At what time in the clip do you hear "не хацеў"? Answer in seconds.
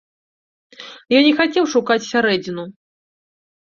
1.27-1.71